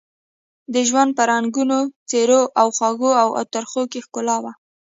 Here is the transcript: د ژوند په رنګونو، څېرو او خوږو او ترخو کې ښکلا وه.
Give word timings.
د 0.73 0.75
ژوند 0.87 1.11
په 1.17 1.23
رنګونو، 1.31 1.77
څېرو 2.09 2.41
او 2.59 2.67
خوږو 2.77 3.11
او 3.21 3.27
ترخو 3.53 3.81
کې 3.91 3.99
ښکلا 4.05 4.37
وه. 4.43 4.51